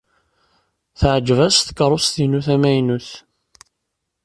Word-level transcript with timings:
Teɛjeb-as 0.99 1.57
tkeṛṛust-inu 1.67 2.39
tamaynut. 2.47 3.09